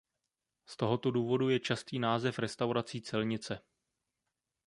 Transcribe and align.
Z 0.65 0.77
tohoto 0.77 1.11
důvodu 1.11 1.49
je 1.49 1.59
častý 1.59 1.99
název 1.99 2.39
restaurací 2.39 3.01
celnice. 3.01 3.59